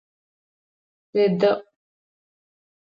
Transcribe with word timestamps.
ШъуедэIу! 1.09 1.55